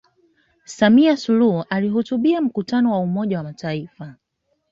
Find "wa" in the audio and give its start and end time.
2.91-2.99, 3.37-3.43